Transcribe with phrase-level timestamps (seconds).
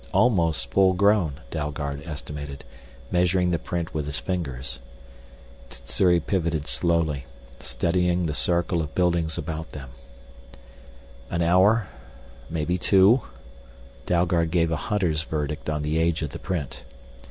[0.15, 2.63] Almost full grown, Dalgard estimated,
[3.11, 4.79] measuring the print with his fingers.
[5.69, 7.25] Sssuri pivoted slowly,
[7.59, 9.91] studying the circle of buildings about them.
[11.29, 11.87] "An hour
[12.49, 13.21] maybe two"
[14.07, 16.81] Dalgard gave a hunter's verdict on the age of the print.